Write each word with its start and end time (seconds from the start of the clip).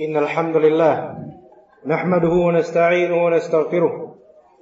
إن 0.00 0.16
الحمد 0.16 0.56
لله 0.56 1.14
نحمده 1.86 2.28
ونستعينه 2.28 3.24
ونستغفره 3.24 4.14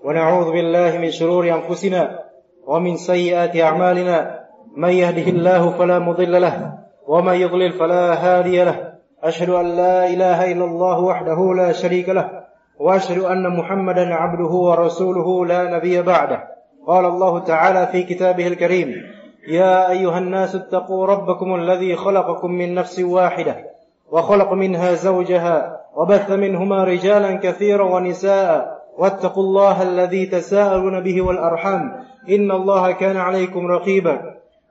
ونعوذ 0.05 0.53
بالله 0.53 0.99
من 0.99 1.11
شرور 1.11 1.45
أنفسنا 1.55 2.19
ومن 2.67 2.97
سيئات 2.97 3.57
أعمالنا. 3.57 4.41
من 4.77 4.89
يهده 4.89 5.31
الله 5.31 5.71
فلا 5.71 5.99
مضل 5.99 6.43
له 6.43 6.75
ومن 7.07 7.35
يضلل 7.35 7.73
فلا 7.73 8.15
هادي 8.15 8.65
له. 8.65 8.93
أشهد 9.23 9.51
أن 9.51 9.67
لا 9.77 10.07
إله 10.07 10.53
إلا 10.53 10.65
الله 10.65 11.01
وحده 11.01 11.55
لا 11.55 11.73
شريك 11.73 12.09
له 12.09 12.31
وأشهد 12.79 13.19
أن 13.19 13.57
محمدا 13.59 14.15
عبده 14.15 14.53
ورسوله 14.69 15.47
لا 15.47 15.77
نبي 15.77 16.03
بعده. 16.03 16.45
قال 16.87 17.05
الله 17.05 17.39
تعالى 17.39 17.87
في 17.87 18.03
كتابه 18.03 18.47
الكريم 18.47 18.95
يا 19.49 19.91
أيها 19.91 20.19
الناس 20.19 20.55
اتقوا 20.55 21.07
ربكم 21.07 21.55
الذي 21.55 21.97
خلقكم 21.97 22.51
من 22.51 22.75
نفس 22.75 23.01
واحدة 23.01 23.78
وخلق 24.13 24.53
منها 24.53 24.95
زوجها 24.95 25.81
وبث 25.97 26.31
منهما 26.31 26.85
رجالا 26.85 27.35
كثيرا 27.35 27.85
ونساء 27.85 28.79
واتقوا 28.99 29.43
الله 29.43 29.83
الذي 29.83 30.27
تساءلون 30.27 31.01
به 31.01 31.23
والأرحام. 31.23 31.93
إن 32.31 32.51
الله 32.51 32.93
كان 32.93 33.17
عليكم 33.17 33.67
رقيبا. 33.67 34.21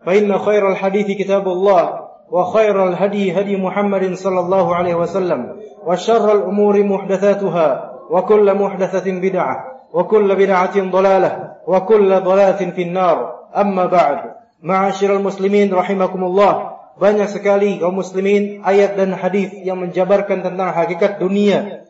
فإن 0.05 0.37
خير 0.37 0.71
الحديث 0.71 1.17
كتاب 1.17 1.47
الله 1.47 1.99
وخير 2.31 2.87
الهدي 2.87 3.41
هدي 3.41 3.57
محمد 3.57 4.13
صلى 4.13 4.39
الله 4.39 4.75
عليه 4.75 4.95
وسلم 4.95 5.55
وشر 5.85 6.31
الأمور 6.31 6.83
محدثاتها 6.83 7.91
وكل 8.09 8.53
محدثة 8.53 9.11
بدعة 9.11 9.65
وكل 9.93 10.35
بدعة 10.35 10.91
ضلالة 10.91 11.51
وكل 11.67 12.19
ضلالة 12.21 12.71
في 12.71 12.81
النار. 12.81 13.33
أما 13.55 13.85
بعد 13.85 14.17
معاشر 14.63 15.15
المسلمين 15.15 15.73
رحمكم 15.73 16.23
الله 16.23 16.76
banyak 16.97 17.29
sekali 17.29 17.77
kaum 17.77 18.01
muslimin 18.01 18.65
ayat 18.65 18.97
dan 18.97 19.13
hadis 19.13 19.53
yang 19.61 19.77
menjabarkan 19.77 20.41
tentang 20.41 20.73
hakikat 20.73 21.21
dunia. 21.21 21.85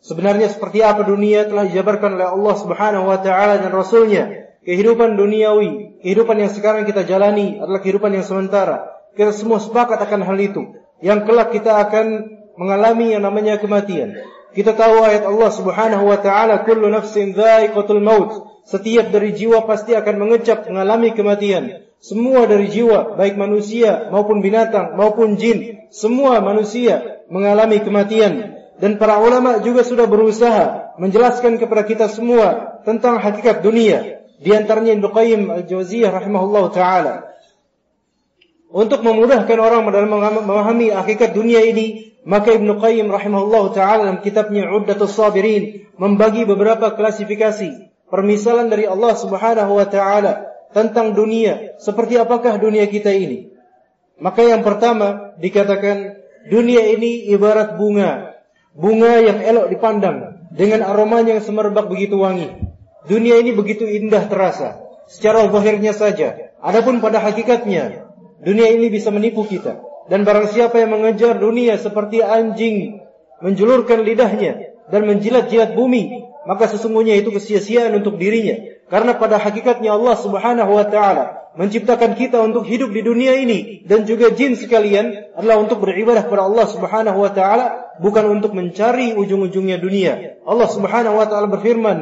Sebenarnya 0.00 0.48
seperti 0.48 0.80
apa 0.80 1.04
dunia 1.04 1.44
telah 1.44 1.68
dijabarkan 1.68 2.16
oleh 2.16 2.28
Allah 2.32 2.54
Subhanahu 2.56 3.04
wa 3.12 3.18
taala 3.20 3.60
dan 3.60 3.68
rasulnya. 3.68 4.48
Kehidupan 4.64 5.20
duniawi, 5.20 6.00
kehidupan 6.00 6.40
yang 6.40 6.52
sekarang 6.52 6.88
kita 6.88 7.04
jalani 7.04 7.60
adalah 7.60 7.80
kehidupan 7.84 8.16
yang 8.16 8.24
sementara. 8.24 8.88
Kita 9.12 9.36
semua 9.36 9.60
sepakat 9.60 10.00
akan 10.00 10.24
hal 10.24 10.38
itu. 10.40 10.80
Yang 11.04 11.28
kelak 11.28 11.48
kita 11.52 11.84
akan 11.84 12.06
mengalami 12.56 13.12
yang 13.12 13.22
namanya 13.28 13.60
kematian. 13.60 14.16
Kita 14.56 14.72
tahu 14.72 15.04
ayat 15.04 15.28
Allah 15.28 15.50
Subhanahu 15.52 16.04
wa 16.08 16.18
taala 16.24 16.64
kullu 16.64 16.88
nafsin 16.88 17.36
dha'iqatul 17.36 18.00
maut. 18.00 18.47
Setiap 18.68 19.08
dari 19.08 19.32
jiwa 19.32 19.64
pasti 19.64 19.96
akan 19.96 20.28
mengecap 20.28 20.68
mengalami 20.68 21.16
kematian. 21.16 21.88
Semua 22.04 22.44
dari 22.44 22.68
jiwa, 22.68 23.16
baik 23.16 23.40
manusia 23.40 24.12
maupun 24.12 24.44
binatang 24.44 24.92
maupun 24.92 25.40
jin, 25.40 25.88
semua 25.88 26.44
manusia 26.44 27.24
mengalami 27.32 27.80
kematian. 27.80 28.60
Dan 28.76 29.00
para 29.00 29.24
ulama 29.24 29.64
juga 29.64 29.82
sudah 29.88 30.04
berusaha 30.04 30.94
menjelaskan 31.00 31.56
kepada 31.56 31.82
kita 31.88 32.06
semua 32.12 32.78
tentang 32.84 33.16
hakikat 33.16 33.64
dunia. 33.64 34.20
Di 34.38 34.52
antaranya 34.52 35.00
Ibnu 35.00 35.08
Qayyim 35.16 35.42
Al-Jauziyah 35.48 36.12
rahimahullah 36.12 36.64
taala. 36.70 37.14
Untuk 38.68 39.00
memudahkan 39.00 39.58
orang 39.58 39.88
dalam 39.88 40.12
memahami 40.44 40.92
hakikat 40.92 41.32
dunia 41.32 41.64
ini, 41.64 42.14
maka 42.28 42.52
Ibnu 42.52 42.76
Qayyim 42.76 43.08
rahimahullah 43.08 43.64
taala 43.72 44.12
dalam 44.12 44.20
kitabnya 44.20 44.68
Uddatus 44.70 45.16
Sabirin 45.16 45.88
membagi 45.96 46.44
beberapa 46.44 46.92
klasifikasi 46.94 47.87
permisalan 48.08 48.68
dari 48.68 48.84
Allah 48.84 49.14
Subhanahu 49.16 49.78
wa 49.78 49.86
taala 49.88 50.48
tentang 50.72 51.16
dunia. 51.16 51.78
Seperti 51.80 52.20
apakah 52.20 52.60
dunia 52.60 52.88
kita 52.88 53.12
ini? 53.12 53.52
Maka 54.18 54.44
yang 54.44 54.66
pertama 54.66 55.38
dikatakan 55.38 56.18
dunia 56.50 56.82
ini 56.92 57.30
ibarat 57.30 57.78
bunga. 57.78 58.36
Bunga 58.74 59.18
yang 59.22 59.38
elok 59.42 59.70
dipandang 59.74 60.48
dengan 60.54 60.86
aromanya 60.86 61.38
yang 61.38 61.44
semerbak 61.44 61.86
begitu 61.86 62.18
wangi. 62.18 62.50
Dunia 63.06 63.40
ini 63.40 63.54
begitu 63.54 63.86
indah 63.86 64.28
terasa 64.28 64.82
secara 65.08 65.48
zahirnya 65.48 65.96
saja. 65.96 66.52
Adapun 66.60 67.00
pada 67.00 67.22
hakikatnya 67.22 68.10
dunia 68.42 68.68
ini 68.74 68.90
bisa 68.92 69.08
menipu 69.14 69.46
kita. 69.46 69.80
Dan 70.08 70.24
barang 70.24 70.48
siapa 70.48 70.80
yang 70.80 70.96
mengejar 70.96 71.36
dunia 71.36 71.76
seperti 71.76 72.24
anjing 72.24 73.04
menjulurkan 73.44 74.02
lidahnya 74.02 74.72
dan 74.88 75.04
menjilat-jilat 75.04 75.76
bumi, 75.76 76.27
maka 76.48 76.64
sesungguhnya 76.64 77.20
itu 77.20 77.28
kesia-siaan 77.28 77.92
untuk 77.92 78.16
dirinya 78.16 78.56
karena 78.88 79.20
pada 79.20 79.36
hakikatnya 79.36 79.92
Allah 79.92 80.16
Subhanahu 80.16 80.72
wa 80.72 80.88
taala 80.88 81.52
menciptakan 81.60 82.16
kita 82.16 82.40
untuk 82.40 82.64
hidup 82.64 82.88
di 82.88 83.04
dunia 83.04 83.36
ini 83.36 83.84
dan 83.84 84.08
juga 84.08 84.32
jin 84.32 84.56
sekalian 84.56 85.36
adalah 85.36 85.60
untuk 85.60 85.84
beribadah 85.84 86.24
kepada 86.24 86.48
Allah 86.48 86.66
Subhanahu 86.72 87.18
wa 87.20 87.30
taala 87.36 87.66
bukan 88.00 88.40
untuk 88.40 88.56
mencari 88.56 89.12
ujung-ujungnya 89.12 89.76
dunia. 89.76 90.40
Allah 90.48 90.68
Subhanahu 90.72 91.20
wa 91.20 91.26
taala 91.28 91.50
berfirman, 91.52 91.98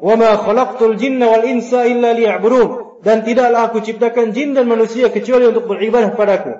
"Wa 0.00 0.14
ma 0.16 0.38
khalaqtul 0.38 0.96
jinna 0.96 1.28
wal 1.28 1.44
insa 1.44 1.84
illa 1.84 2.16
liya'budun." 2.16 3.02
Dan 3.04 3.24
tidaklah 3.24 3.72
aku 3.72 3.80
ciptakan 3.80 4.36
jin 4.36 4.52
dan 4.52 4.68
manusia 4.68 5.08
kecuali 5.08 5.48
untuk 5.48 5.68
beribadah 5.68 6.12
padaku. 6.16 6.52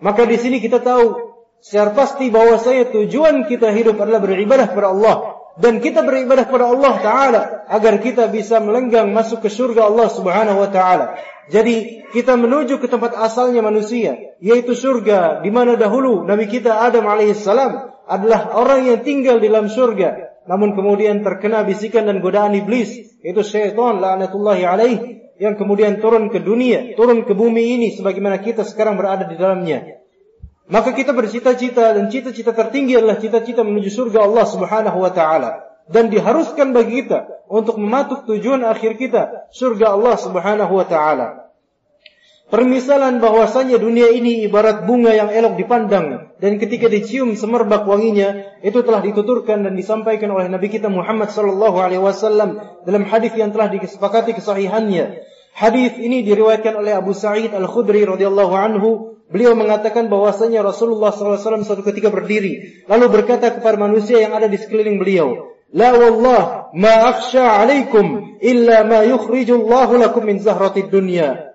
Maka 0.00 0.28
di 0.28 0.36
sini 0.36 0.60
kita 0.60 0.84
tahu 0.84 1.16
secara 1.58 1.96
pasti 1.96 2.28
bahwasanya 2.28 2.92
tujuan 2.92 3.48
kita 3.48 3.72
hidup 3.72 3.96
adalah 3.96 4.20
beribadah 4.20 4.68
kepada 4.68 4.92
Allah 4.92 5.35
dan 5.56 5.80
kita 5.80 6.04
beribadah 6.04 6.44
kepada 6.44 6.68
Allah 6.68 6.94
Taala 7.00 7.42
agar 7.72 7.96
kita 8.04 8.28
bisa 8.28 8.60
melenggang 8.60 9.08
masuk 9.10 9.40
ke 9.40 9.48
surga 9.48 9.88
Allah 9.88 10.08
Subhanahu 10.12 10.58
Wa 10.60 10.70
Taala. 10.70 11.06
Jadi 11.48 12.04
kita 12.12 12.36
menuju 12.36 12.82
ke 12.82 12.90
tempat 12.90 13.16
asalnya 13.16 13.62
manusia, 13.64 14.36
yaitu 14.42 14.76
surga, 14.76 15.40
di 15.40 15.50
mana 15.54 15.78
dahulu 15.78 16.26
Nabi 16.26 16.50
kita 16.50 16.82
Adam 16.84 17.06
alaihissalam 17.06 17.72
adalah 18.06 18.52
orang 18.54 18.90
yang 18.90 19.00
tinggal 19.02 19.38
di 19.38 19.48
dalam 19.48 19.70
surga, 19.70 20.42
namun 20.50 20.74
kemudian 20.74 21.22
terkena 21.22 21.62
bisikan 21.62 22.06
dan 22.06 22.18
godaan 22.18 22.54
iblis, 22.54 23.18
yaitu 23.22 23.42
syaitan 23.46 23.98
laknatullahi 23.98 24.62
alaih, 24.66 24.96
yang 25.36 25.54
kemudian 25.54 26.00
turun 26.00 26.32
ke 26.32 26.40
dunia, 26.42 26.96
turun 26.96 27.24
ke 27.24 27.32
bumi 27.34 27.78
ini, 27.78 27.88
sebagaimana 27.94 28.42
kita 28.42 28.64
sekarang 28.64 28.98
berada 28.98 29.28
di 29.28 29.36
dalamnya. 29.38 30.05
Maka 30.66 30.90
kita 30.98 31.14
bercita-cita 31.14 31.94
dan 31.94 32.10
cita-cita 32.10 32.50
tertinggi 32.50 32.98
adalah 32.98 33.22
cita-cita 33.22 33.62
menuju 33.62 33.86
surga 33.86 34.26
Allah 34.26 34.46
Subhanahu 34.50 34.98
wa 34.98 35.14
taala 35.14 35.62
dan 35.86 36.10
diharuskan 36.10 36.74
bagi 36.74 37.06
kita 37.06 37.46
untuk 37.46 37.78
mematuk 37.78 38.26
tujuan 38.26 38.66
akhir 38.66 38.98
kita 38.98 39.46
surga 39.54 39.94
Allah 39.94 40.18
Subhanahu 40.18 40.72
wa 40.74 40.86
taala. 40.86 41.28
Permisalan 42.46 43.18
bahwasanya 43.18 43.78
dunia 43.78 44.10
ini 44.14 44.46
ibarat 44.46 44.86
bunga 44.86 45.10
yang 45.10 45.34
elok 45.34 45.58
dipandang 45.58 46.30
dan 46.38 46.62
ketika 46.62 46.86
dicium 46.86 47.34
semerbak 47.34 47.82
wanginya 47.86 48.58
itu 48.62 48.86
telah 48.86 49.02
dituturkan 49.02 49.66
dan 49.66 49.74
disampaikan 49.74 50.30
oleh 50.30 50.46
Nabi 50.46 50.70
kita 50.70 50.86
Muhammad 50.86 51.34
sallallahu 51.34 51.78
alaihi 51.78 52.02
wasallam 52.02 52.58
dalam 52.86 53.02
hadis 53.06 53.34
yang 53.34 53.50
telah 53.50 53.66
disepakati 53.70 54.34
kesahihannya. 54.34 55.26
Hadis 55.58 55.98
ini 55.98 56.22
diriwayatkan 56.22 56.74
oleh 56.78 56.94
Abu 56.94 57.18
Sa'id 57.18 57.50
Al-Khudri 57.50 58.06
radhiyallahu 58.06 58.54
anhu 58.54 59.15
Beliau 59.26 59.58
mengatakan 59.58 60.06
bahwasanya 60.06 60.62
Rasulullah 60.62 61.10
SAW 61.10 61.66
suatu 61.66 61.82
ketika 61.82 62.14
berdiri 62.14 62.86
lalu 62.86 63.06
berkata 63.10 63.50
kepada 63.50 63.74
manusia 63.74 64.22
yang 64.22 64.38
ada 64.38 64.46
di 64.46 64.54
sekeliling 64.54 65.02
beliau, 65.02 65.50
"La 65.74 65.90
wallah 65.98 66.70
ma 66.70 67.10
akhsha 67.10 67.58
'alaikum 67.58 68.38
illa 68.38 68.86
ma 68.86 69.02
yukhrijullahu 69.02 69.98
lakum 69.98 70.22
min 70.22 70.38
zahratid 70.38 70.94
dunya." 70.94 71.50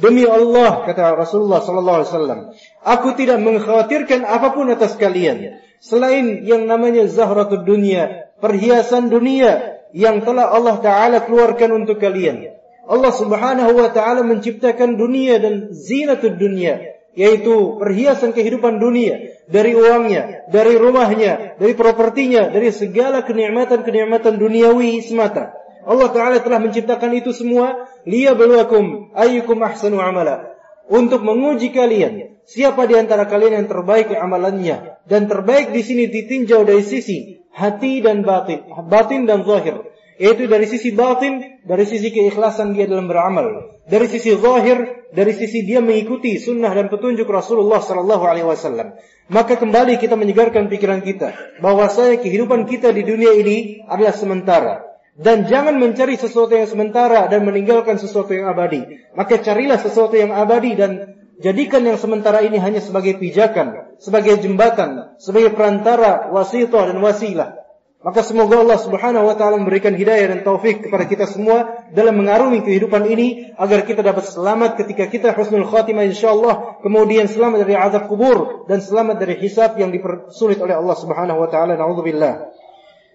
Demi 0.00 0.24
Allah 0.24 0.88
kata 0.88 1.12
Rasulullah 1.12 1.60
sallallahu 1.60 1.98
alaihi 2.00 2.10
wasallam, 2.10 2.40
aku 2.80 3.08
tidak 3.20 3.38
mengkhawatirkan 3.44 4.24
apa 4.24 4.56
pun 4.56 4.72
atas 4.72 4.96
kalian 4.96 5.60
selain 5.82 6.46
yang 6.48 6.64
namanya 6.64 7.04
zahratud 7.04 7.68
dunia, 7.68 8.32
perhiasan 8.40 9.12
dunia 9.12 9.82
yang 9.92 10.24
telah 10.24 10.48
Allah 10.48 10.80
taala 10.80 11.20
keluarkan 11.26 11.84
untuk 11.84 12.00
kalian. 12.00 12.61
Allah 12.82 13.12
Subhanahu 13.14 13.78
wa 13.78 13.88
taala 13.94 14.26
menciptakan 14.26 14.98
dunia 14.98 15.38
dan 15.38 15.70
zinatud 15.70 16.34
dunia, 16.34 16.98
yaitu 17.14 17.78
perhiasan 17.78 18.34
kehidupan 18.34 18.82
dunia 18.82 19.38
dari 19.46 19.76
uangnya, 19.76 20.50
dari 20.50 20.74
rumahnya, 20.74 21.60
dari 21.62 21.74
propertinya, 21.78 22.50
dari 22.50 22.74
segala 22.74 23.22
kenikmatan-kenikmatan 23.22 24.34
duniawi 24.34 24.98
semata. 25.04 25.54
Allah 25.82 26.08
taala 26.10 26.38
telah 26.42 26.62
menciptakan 26.62 27.10
itu 27.14 27.30
semua 27.34 27.90
liyabluwakum 28.06 29.14
ayyukum 29.14 29.58
ahsanu 29.62 30.02
amala. 30.02 30.54
Untuk 30.90 31.22
menguji 31.22 31.70
kalian, 31.70 32.42
siapa 32.42 32.90
di 32.90 32.98
antara 32.98 33.30
kalian 33.30 33.62
yang 33.62 33.68
terbaik 33.70 34.10
amalannya 34.10 34.98
dan 35.06 35.30
terbaik 35.30 35.70
di 35.70 35.82
sini 35.86 36.10
ditinjau 36.10 36.66
dari 36.66 36.82
sisi 36.82 37.42
hati 37.54 38.02
dan 38.02 38.26
batin, 38.26 38.66
batin 38.90 39.28
dan 39.28 39.46
zahir. 39.46 39.91
Yaitu 40.22 40.46
dari 40.46 40.70
sisi 40.70 40.94
batin, 40.94 41.58
dari 41.66 41.82
sisi 41.82 42.14
keikhlasan 42.14 42.78
dia 42.78 42.86
dalam 42.86 43.10
beramal. 43.10 43.74
Dari 43.90 44.06
sisi 44.06 44.38
zahir, 44.38 45.10
dari 45.10 45.34
sisi 45.34 45.66
dia 45.66 45.82
mengikuti 45.82 46.38
sunnah 46.38 46.70
dan 46.70 46.86
petunjuk 46.86 47.26
Rasulullah 47.26 47.82
Sallallahu 47.82 48.22
Alaihi 48.22 48.46
Wasallam. 48.46 48.94
Maka 49.26 49.58
kembali 49.58 49.98
kita 49.98 50.14
menyegarkan 50.14 50.70
pikiran 50.70 51.02
kita 51.02 51.58
bahwa 51.58 51.90
saya 51.90 52.22
kehidupan 52.22 52.70
kita 52.70 52.94
di 52.94 53.02
dunia 53.02 53.34
ini 53.34 53.82
adalah 53.90 54.14
sementara. 54.14 54.74
Dan 55.18 55.50
jangan 55.50 55.74
mencari 55.82 56.14
sesuatu 56.14 56.54
yang 56.54 56.70
sementara 56.70 57.26
dan 57.26 57.42
meninggalkan 57.42 57.98
sesuatu 57.98 58.30
yang 58.30 58.46
abadi. 58.46 59.02
Maka 59.18 59.42
carilah 59.42 59.82
sesuatu 59.82 60.14
yang 60.14 60.30
abadi 60.30 60.78
dan 60.78 61.12
Jadikan 61.42 61.82
yang 61.82 61.98
sementara 61.98 62.38
ini 62.46 62.54
hanya 62.62 62.78
sebagai 62.78 63.18
pijakan, 63.18 63.98
sebagai 63.98 64.38
jembatan, 64.38 65.18
sebagai 65.18 65.50
perantara 65.50 66.30
wasitah 66.30 66.94
dan 66.94 67.02
wasilah. 67.02 67.61
Maka 68.02 68.26
semoga 68.26 68.58
Allah 68.58 68.82
Subhanahu 68.82 69.30
wa 69.30 69.34
taala 69.38 69.62
memberikan 69.62 69.94
hidayah 69.94 70.34
dan 70.34 70.42
taufik 70.42 70.82
kepada 70.82 71.06
kita 71.06 71.30
semua 71.30 71.86
dalam 71.94 72.18
mengarungi 72.18 72.66
kehidupan 72.66 73.06
ini 73.06 73.54
agar 73.54 73.86
kita 73.86 74.02
dapat 74.02 74.26
selamat 74.26 74.74
ketika 74.74 75.06
kita 75.06 75.30
husnul 75.30 75.62
khatimah 75.70 76.02
insyaallah, 76.10 76.82
kemudian 76.82 77.30
selamat 77.30 77.62
dari 77.62 77.78
azab 77.78 78.10
kubur 78.10 78.66
dan 78.66 78.82
selamat 78.82 79.22
dari 79.22 79.38
hisab 79.38 79.78
yang 79.78 79.94
dipersulit 79.94 80.58
oleh 80.58 80.74
Allah 80.74 80.98
Subhanahu 80.98 81.46
wa 81.46 81.48
taala. 81.48 81.78
Nauzubillah. 81.78 82.50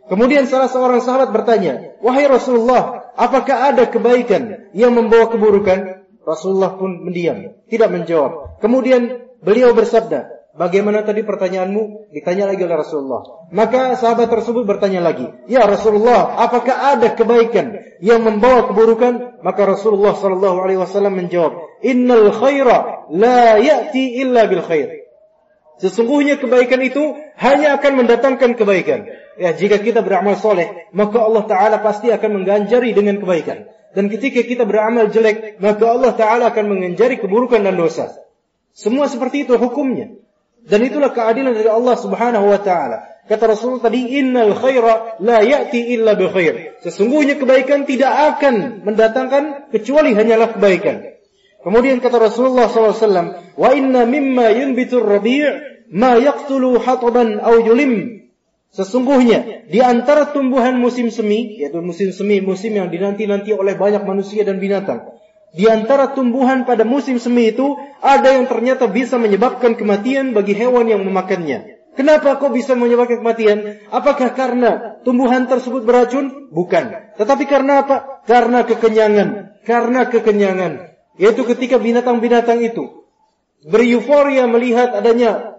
Kemudian 0.07 0.47
salah 0.47 0.71
seorang 0.71 1.03
sahabat 1.03 1.35
bertanya, 1.35 1.99
"Wahai 1.99 2.31
Rasulullah, 2.31 3.11
apakah 3.19 3.75
ada 3.75 3.91
kebaikan 3.91 4.71
yang 4.71 4.95
membawa 4.95 5.27
keburukan?" 5.27 6.07
Rasulullah 6.23 6.79
pun 6.79 7.07
mendiam, 7.07 7.59
tidak 7.67 7.91
menjawab. 7.91 8.59
Kemudian 8.63 9.31
beliau 9.43 9.71
bersabda, 9.71 10.36
Bagaimana 10.57 11.05
tadi 11.05 11.21
pertanyaanmu? 11.21 12.09
Ditanya 12.09 12.49
lagi 12.49 12.65
oleh 12.65 12.77
Rasulullah. 12.81 13.21
Maka 13.53 13.93
sahabat 13.93 14.25
tersebut 14.33 14.65
bertanya 14.65 15.05
lagi, 15.05 15.29
Ya 15.45 15.69
Rasulullah, 15.69 16.33
apakah 16.41 16.97
ada 16.97 17.13
kebaikan 17.13 17.77
yang 18.01 18.25
membawa 18.25 18.65
keburukan? 18.65 19.37
Maka 19.45 19.69
Rasulullah 19.69 20.17
Sallallahu 20.17 20.57
Alaihi 20.57 20.81
Wasallam 20.81 21.13
menjawab, 21.13 21.61
Innal 21.85 22.33
khaira 22.33 23.05
la 23.13 23.61
ya'ti 23.61 24.17
illa 24.17 24.49
bil 24.49 24.65
khair. 24.65 25.05
Sesungguhnya 25.77 26.41
kebaikan 26.41 26.81
itu 26.81 27.13
hanya 27.37 27.77
akan 27.77 28.01
mendatangkan 28.01 28.57
kebaikan. 28.57 29.05
Ya, 29.37 29.53
jika 29.53 29.77
kita 29.77 30.01
beramal 30.01 30.41
soleh, 30.41 30.89
maka 30.89 31.21
Allah 31.21 31.45
Taala 31.45 31.77
pasti 31.85 32.09
akan 32.09 32.41
mengganjari 32.41 32.97
dengan 32.97 33.21
kebaikan. 33.21 33.69
Dan 33.93 34.09
ketika 34.09 34.41
kita 34.41 34.65
beramal 34.65 35.13
jelek, 35.13 35.61
maka 35.61 35.85
Allah 35.85 36.17
Taala 36.17 36.49
akan 36.49 36.65
mengganjari 36.65 37.21
keburukan 37.21 37.61
dan 37.61 37.77
dosa. 37.77 38.09
Semua 38.73 39.05
seperti 39.05 39.45
itu 39.45 39.53
hukumnya. 39.53 40.17
Dan 40.65 40.79
itulah 40.83 41.13
keadilan 41.13 41.53
dari 41.53 41.69
Allah 41.69 41.95
Subhanahu 41.95 42.45
wa 42.49 42.59
taala. 42.59 43.17
Kata 43.27 43.43
Rasul 43.43 43.83
tadi, 43.83 44.17
"Innal 44.23 44.55
khaira 44.55 45.19
la 45.19 45.43
ya'ti 45.43 45.91
illa 45.91 46.15
bi 46.15 46.31
khair." 46.31 46.79
Sesungguhnya 46.79 47.35
kebaikan 47.35 47.83
tidak 47.83 48.39
akan 48.39 48.87
mendatangkan 48.87 49.67
kecuali 49.75 50.15
hanyalah 50.15 50.55
kebaikan. 50.55 51.03
Kemudian 51.59 51.99
kata 51.99 52.23
Rasulullah 52.23 52.71
SAW, 52.71 53.59
"Wa 53.59 53.75
inna 53.75 54.07
mimma 54.07 54.55
yunbitur 54.55 55.03
rabi' 55.03 55.43
ma 55.91 56.15
yaqtulu 56.15 56.79
hataban 56.79 57.43
aw 57.43 57.59
yulim." 57.59 58.23
Sesungguhnya 58.71 59.67
di 59.67 59.83
antara 59.83 60.31
tumbuhan 60.31 60.79
musim 60.79 61.11
semi, 61.11 61.59
yaitu 61.59 61.83
musim 61.83 62.15
semi, 62.15 62.39
musim 62.39 62.71
yang 62.71 62.87
dinanti-nanti 62.87 63.51
oleh 63.51 63.75
banyak 63.75 64.07
manusia 64.07 64.47
dan 64.47 64.63
binatang, 64.63 65.16
di 65.55 65.65
antara 65.65 66.11
tumbuhan 66.11 66.67
pada 66.67 66.83
musim 66.83 67.17
semi 67.17 67.55
itu 67.55 67.79
ada 68.03 68.35
yang 68.35 68.45
ternyata 68.45 68.85
bisa 68.91 69.15
menyebabkan 69.15 69.79
kematian 69.79 70.35
bagi 70.35 70.53
hewan 70.53 70.91
yang 70.91 71.01
memakannya. 71.07 71.77
Kenapa 71.97 72.37
kok 72.37 72.53
bisa 72.53 72.77
menyebabkan 72.77 73.25
kematian? 73.25 73.81
Apakah 73.89 74.37
karena 74.37 75.01
tumbuhan 75.01 75.49
tersebut 75.49 75.81
beracun? 75.81 76.53
Bukan. 76.53 77.17
Tetapi 77.17 77.43
karena 77.49 77.81
apa? 77.81 78.21
Karena 78.29 78.61
kekenyangan. 78.69 79.57
Karena 79.65 80.05
kekenyangan. 80.05 80.93
Yaitu 81.17 81.41
ketika 81.49 81.81
binatang-binatang 81.81 82.61
itu 82.61 83.09
bereuforia 83.65 84.45
melihat 84.45 84.93
adanya 84.93 85.57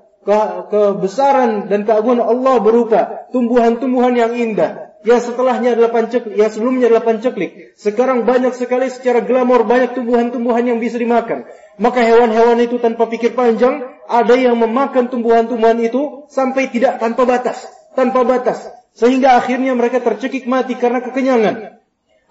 kebesaran 0.70 1.67
dan 1.67 1.82
keagungan 1.82 2.23
Allah 2.23 2.62
berupa 2.62 3.26
tumbuhan-tumbuhan 3.35 4.14
yang 4.14 4.32
indah 4.38 4.88
yang 5.06 5.23
setelahnya 5.23 5.79
adalah 5.79 5.95
panceklik, 5.95 6.35
yang 6.35 6.50
sebelumnya 6.50 6.91
adalah 6.91 7.06
panceklik. 7.06 7.79
Sekarang 7.79 8.27
banyak 8.27 8.50
sekali 8.59 8.91
secara 8.91 9.23
glamor 9.23 9.62
banyak 9.62 9.95
tumbuhan-tumbuhan 9.95 10.67
yang 10.67 10.79
bisa 10.83 10.99
dimakan. 10.99 11.47
Maka 11.79 12.03
hewan-hewan 12.03 12.59
itu 12.59 12.83
tanpa 12.83 13.06
pikir 13.06 13.39
panjang, 13.39 13.87
ada 14.11 14.35
yang 14.35 14.59
memakan 14.59 15.06
tumbuhan-tumbuhan 15.06 15.79
itu 15.79 16.27
sampai 16.27 16.75
tidak 16.75 16.99
tanpa 16.99 17.23
batas, 17.23 17.62
tanpa 17.95 18.27
batas. 18.27 18.67
Sehingga 18.99 19.39
akhirnya 19.39 19.79
mereka 19.79 20.03
tercekik 20.03 20.50
mati 20.50 20.75
karena 20.75 20.99
kekenyangan. 20.99 21.79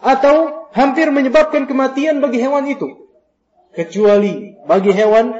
Atau 0.03 0.67
hampir 0.75 1.07
menyebabkan 1.07 1.71
kematian 1.71 2.19
bagi 2.19 2.43
hewan 2.43 2.67
itu. 2.67 3.07
Kecuali 3.71 4.59
bagi 4.67 4.91
hewan, 4.91 5.39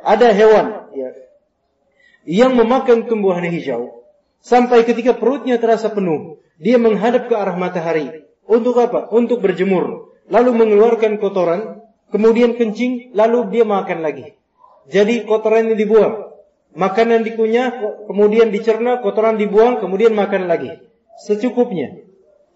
ada 0.00 0.28
hewan 0.32 0.88
ya, 0.96 1.10
yang 2.24 2.56
memakan 2.56 3.04
tumbuhan 3.04 3.44
hijau. 3.44 4.02
Sampai 4.42 4.82
ketika 4.82 5.14
perutnya 5.14 5.60
terasa 5.60 5.92
penuh, 5.92 6.42
dia 6.62 6.78
menghadap 6.78 7.26
ke 7.26 7.34
arah 7.34 7.58
matahari. 7.58 8.22
Untuk 8.46 8.78
apa? 8.78 9.10
Untuk 9.10 9.42
berjemur. 9.42 10.14
Lalu 10.30 10.50
mengeluarkan 10.54 11.18
kotoran, 11.18 11.82
kemudian 12.14 12.54
kencing, 12.54 13.10
lalu 13.18 13.50
dia 13.50 13.66
makan 13.66 13.98
lagi. 13.98 14.38
Jadi 14.86 15.26
kotoran 15.26 15.74
ini 15.74 15.76
dibuang. 15.82 16.30
Makanan 16.72 17.26
dikunyah, 17.26 17.68
kemudian 18.06 18.54
dicerna, 18.54 19.02
kotoran 19.02 19.36
dibuang, 19.36 19.82
kemudian 19.82 20.14
makan 20.14 20.46
lagi. 20.46 20.86
Secukupnya. 21.26 21.98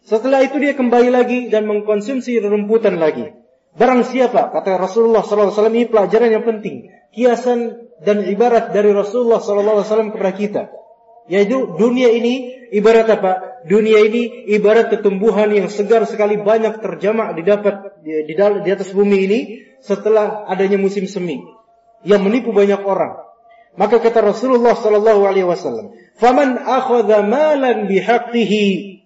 Setelah 0.06 0.46
itu 0.46 0.62
dia 0.62 0.78
kembali 0.78 1.10
lagi 1.10 1.38
dan 1.50 1.66
mengkonsumsi 1.66 2.38
rumputan 2.46 3.02
lagi. 3.02 3.34
Barang 3.76 4.06
siapa, 4.06 4.54
kata 4.54 4.78
Rasulullah 4.80 5.20
SAW, 5.20 5.52
ini 5.74 5.90
pelajaran 5.90 6.32
yang 6.32 6.46
penting. 6.46 6.88
Kiasan 7.12 7.90
dan 8.00 8.24
ibarat 8.24 8.72
dari 8.72 8.94
Rasulullah 8.94 9.42
SAW 9.42 10.14
kepada 10.14 10.32
kita. 10.32 10.62
Yaitu 11.26 11.74
dunia 11.74 12.14
ini 12.14 12.66
ibarat 12.70 13.10
apa? 13.10 13.62
Dunia 13.66 13.98
ini 14.06 14.46
ibarat 14.54 14.94
ketumbuhan 14.94 15.50
yang 15.50 15.66
segar 15.66 16.06
sekali 16.06 16.38
banyak 16.38 16.78
terjamak 16.78 17.34
didapat 17.34 17.98
di, 18.06 18.30
di, 18.30 18.70
atas 18.70 18.94
bumi 18.94 19.18
ini 19.26 19.38
setelah 19.82 20.46
adanya 20.46 20.78
musim 20.78 21.02
semi 21.10 21.42
yang 22.06 22.22
menipu 22.22 22.54
banyak 22.54 22.78
orang. 22.86 23.26
Maka 23.74 23.98
kata 23.98 24.22
Rasulullah 24.22 24.78
sallallahu 24.78 25.26
alaihi 25.26 25.44
wasallam, 25.44 25.92
"Faman 26.16 26.56
akhadha 26.56 27.26
malan 27.26 27.90
bihaqqihi 27.90 29.02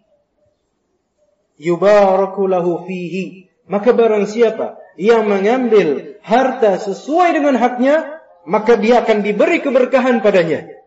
yubaraku 1.58 2.46
lahu 2.46 2.84
fihi." 2.84 3.50
Maka 3.70 3.94
barang 3.94 4.26
siapa 4.28 4.82
yang 4.99 5.31
mengambil 5.31 6.19
harta 6.26 6.76
sesuai 6.76 7.38
dengan 7.38 7.55
haknya, 7.56 8.20
maka 8.44 8.75
dia 8.76 9.00
akan 9.02 9.23
diberi 9.23 9.62
keberkahan 9.62 10.20
padanya. 10.20 10.80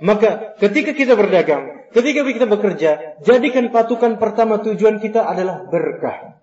Maka 0.00 0.56
ketika 0.56 0.96
kita 0.96 1.12
berdagang, 1.12 1.92
ketika 1.92 2.24
kita 2.24 2.46
bekerja, 2.48 2.90
jadikan 3.20 3.68
patukan 3.68 4.16
pertama 4.16 4.60
tujuan 4.64 4.96
kita 4.96 5.28
adalah 5.28 5.68
berkah. 5.68 6.40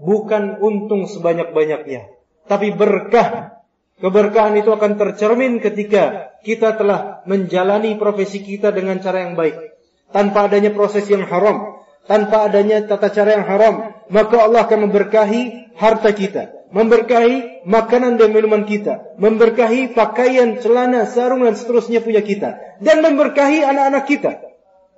Bukan 0.00 0.62
untung 0.62 1.10
sebanyak-banyaknya. 1.10 2.08
Tapi 2.46 2.72
berkah. 2.72 3.60
Keberkahan 4.00 4.56
itu 4.56 4.72
akan 4.72 4.96
tercermin 4.96 5.60
ketika 5.60 6.32
kita 6.40 6.72
telah 6.72 7.20
menjalani 7.28 8.00
profesi 8.00 8.40
kita 8.40 8.72
dengan 8.72 8.96
cara 8.96 9.28
yang 9.28 9.36
baik. 9.36 9.76
Tanpa 10.08 10.48
adanya 10.48 10.72
proses 10.72 11.04
yang 11.04 11.28
haram. 11.28 11.84
Tanpa 12.08 12.48
adanya 12.48 12.80
tata 12.88 13.12
cara 13.12 13.36
yang 13.36 13.44
haram. 13.44 13.74
Maka 14.08 14.48
Allah 14.48 14.64
akan 14.64 14.88
memberkahi 14.88 15.76
harta 15.76 16.16
kita 16.16 16.59
memberkahi 16.70 17.66
makanan 17.66 18.16
dan 18.16 18.30
minuman 18.30 18.62
kita, 18.62 19.18
memberkahi 19.18 19.92
pakaian, 19.92 20.62
celana, 20.62 21.06
sarung 21.10 21.42
dan 21.42 21.58
seterusnya 21.58 22.00
punya 22.00 22.22
kita, 22.22 22.78
dan 22.78 23.02
memberkahi 23.02 23.66
anak-anak 23.66 24.04
kita. 24.06 24.32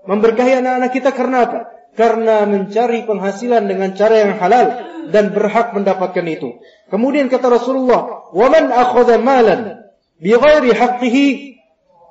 Memberkahi 0.04 0.60
anak-anak 0.60 0.90
kita 0.92 1.10
karena 1.16 1.38
apa? 1.48 1.60
Karena 1.96 2.44
mencari 2.48 3.04
penghasilan 3.04 3.68
dengan 3.68 3.92
cara 3.96 4.16
yang 4.24 4.32
halal 4.40 4.66
dan 5.12 5.32
berhak 5.32 5.72
mendapatkan 5.76 6.24
itu. 6.28 6.60
Kemudian 6.88 7.32
kata 7.32 7.48
Rasulullah, 7.48 8.32
"Waman 8.32 8.72
akhadha 8.72 9.20
malan 9.20 9.88
bighairi 10.20 10.72
haqqihi 10.76 11.26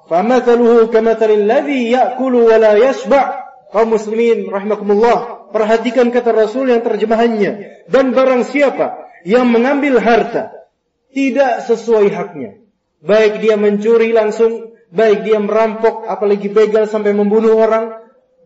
famathaluhu 0.10 0.90
kamathalil 0.90 1.46
ladzi 1.46 1.94
ya'kulu 1.94 2.50
wa 2.50 2.58
la 2.58 2.74
yashba'." 2.78 3.42
Kaum 3.72 3.96
muslimin 3.96 4.52
rahimakumullah, 4.52 5.48
perhatikan 5.56 6.12
kata 6.12 6.36
Rasul 6.36 6.76
yang 6.76 6.84
terjemahannya. 6.84 7.88
Dan 7.88 8.12
barang 8.12 8.44
siapa 8.44 9.01
yang 9.28 9.50
mengambil 9.50 10.02
harta 10.02 10.62
tidak 11.12 11.68
sesuai 11.68 12.08
haknya. 12.12 12.52
Baik 13.02 13.42
dia 13.42 13.58
mencuri 13.58 14.14
langsung, 14.14 14.78
baik 14.94 15.26
dia 15.26 15.42
merampok, 15.42 16.06
apalagi 16.06 16.48
begal 16.48 16.86
sampai 16.86 17.12
membunuh 17.12 17.58
orang, 17.58 17.98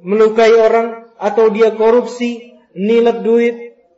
melukai 0.01 0.53
orang, 0.55 1.11
atau 1.19 1.51
dia 1.51 1.75
korupsi, 1.75 2.55
nilai 2.75 3.19
duit, 3.19 3.55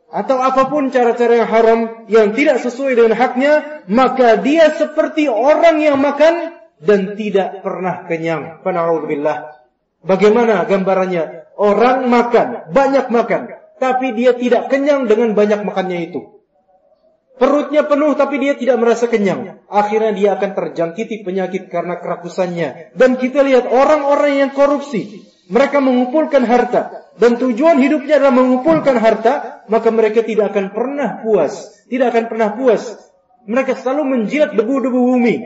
atau 0.08 0.40
apa 0.40 0.72
pun 0.72 0.88
cara-cara 0.88 1.44
yang 1.44 1.50
haram 1.50 1.80
yang 2.08 2.26
tidak 2.32 2.64
sesuai 2.64 2.96
dengan 2.96 3.14
haknya, 3.14 3.84
maka 3.86 4.40
dia 4.40 4.72
seperti 4.72 5.28
orang 5.28 5.84
yang 5.84 6.00
makan 6.00 6.58
dan 6.80 7.14
tidak 7.14 7.60
pernah 7.60 8.08
kenyang. 8.08 8.64
Pana'udzubillah. 8.64 9.68
Bagaimana 10.02 10.64
gambarannya? 10.64 11.54
Orang 11.58 12.06
makan, 12.06 12.70
banyak 12.70 13.10
makan, 13.10 13.50
tapi 13.82 14.14
dia 14.14 14.30
tidak 14.34 14.70
kenyang 14.70 15.10
dengan 15.10 15.34
banyak 15.34 15.66
makannya 15.66 16.06
itu. 16.10 16.37
Perutnya 17.38 17.86
penuh 17.86 18.18
tapi 18.18 18.42
dia 18.42 18.58
tidak 18.58 18.82
merasa 18.82 19.06
kenyang. 19.06 19.62
Akhirnya 19.70 20.10
dia 20.10 20.28
akan 20.34 20.50
terjangkiti 20.58 21.22
penyakit 21.22 21.70
karena 21.70 22.02
kerakusannya. 22.02 22.98
Dan 22.98 23.14
kita 23.14 23.46
lihat 23.46 23.70
orang-orang 23.70 24.42
yang 24.42 24.50
korupsi. 24.50 25.22
Mereka 25.46 25.78
mengumpulkan 25.78 26.42
harta. 26.42 27.14
Dan 27.14 27.38
tujuan 27.38 27.78
hidupnya 27.78 28.18
adalah 28.18 28.34
mengumpulkan 28.34 28.98
harta. 28.98 29.64
Maka 29.70 29.88
mereka 29.94 30.26
tidak 30.26 30.50
akan 30.50 30.74
pernah 30.74 31.22
puas. 31.22 31.78
Tidak 31.86 32.10
akan 32.10 32.24
pernah 32.26 32.58
puas. 32.58 32.98
Mereka 33.46 33.78
selalu 33.78 34.02
menjilat 34.18 34.58
debu-debu 34.58 34.98
bumi. 34.98 35.36